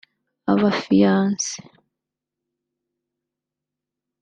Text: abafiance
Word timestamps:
abafiance 0.53 1.51